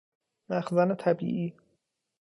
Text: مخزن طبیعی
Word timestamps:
مخزن 0.49 0.95
طبیعی 0.95 1.55